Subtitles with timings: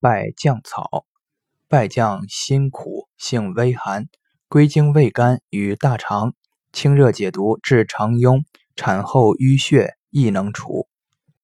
[0.00, 1.04] 败酱草
[1.68, 4.08] 败酱辛苦性微寒，
[4.48, 6.32] 归经胃肝与大肠，
[6.72, 8.44] 清热解毒，治肠痈，
[8.74, 10.89] 产后淤血亦能除。